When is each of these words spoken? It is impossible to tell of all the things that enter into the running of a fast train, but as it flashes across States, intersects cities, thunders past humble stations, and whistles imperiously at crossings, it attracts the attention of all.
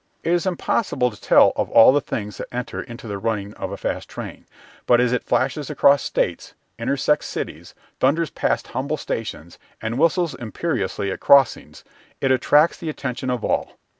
It 0.23 0.33
is 0.33 0.47
impossible 0.47 1.11
to 1.11 1.21
tell 1.21 1.53
of 1.55 1.69
all 1.69 1.93
the 1.93 2.01
things 2.01 2.37
that 2.37 2.47
enter 2.51 2.81
into 2.81 3.07
the 3.07 3.19
running 3.19 3.53
of 3.53 3.71
a 3.71 3.77
fast 3.77 4.09
train, 4.09 4.47
but 4.87 4.99
as 4.99 5.13
it 5.13 5.23
flashes 5.23 5.69
across 5.69 6.01
States, 6.01 6.55
intersects 6.79 7.27
cities, 7.27 7.75
thunders 7.99 8.31
past 8.31 8.69
humble 8.69 8.97
stations, 8.97 9.59
and 9.79 9.99
whistles 9.99 10.33
imperiously 10.33 11.11
at 11.11 11.19
crossings, 11.19 11.83
it 12.19 12.31
attracts 12.31 12.77
the 12.77 12.89
attention 12.89 13.29
of 13.29 13.45
all. 13.45 13.77